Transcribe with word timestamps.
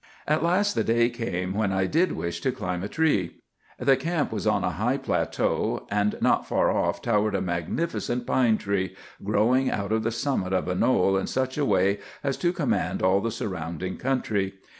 "At 0.27 0.41
last 0.41 0.73
the 0.73 0.83
day 0.83 1.11
came 1.11 1.53
when 1.53 1.71
I 1.71 1.85
did 1.85 2.13
wish 2.13 2.41
to 2.41 2.51
climb 2.51 2.81
a 2.81 2.87
tree. 2.89 3.35
The 3.77 3.95
camp 3.95 4.31
was 4.31 4.47
on 4.47 4.63
a 4.63 4.71
high 4.71 4.97
plateau, 4.97 5.85
and 5.91 6.15
not 6.19 6.47
far 6.47 6.71
off 6.71 7.03
towered 7.03 7.35
a 7.35 7.39
magnificent 7.39 8.25
pine 8.25 8.57
tree, 8.57 8.95
growing 9.23 9.69
out 9.69 9.91
of 9.91 10.01
the 10.01 10.09
summit 10.09 10.53
of 10.53 10.67
a 10.67 10.73
knoll 10.73 11.17
in 11.17 11.27
such 11.27 11.55
a 11.55 11.65
way 11.65 11.99
as 12.23 12.35
to 12.37 12.51
command 12.51 13.03
all 13.03 13.21
the 13.21 13.29
surrounding 13.29 13.97
country. 13.97 14.55